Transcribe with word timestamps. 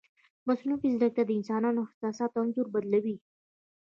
مصنوعي 0.47 0.87
ځیرکتیا 0.99 1.23
د 1.27 1.31
انساني 1.37 1.69
احساساتو 1.85 2.37
انځور 2.43 2.67
بدلوي. 2.73 3.17